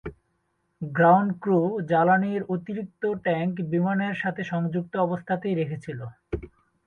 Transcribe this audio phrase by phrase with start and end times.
[0.81, 1.59] Ground crew
[1.89, 5.99] জ্বালানীর অতিরিক্ত tank বিমানের সাথে সংযুক্ত অবস্থাতেই রেখেছিল।